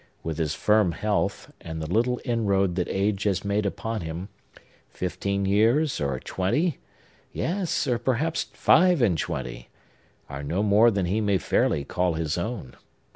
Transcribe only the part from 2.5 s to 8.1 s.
that age has made upon him, fifteen years or twenty—yes, or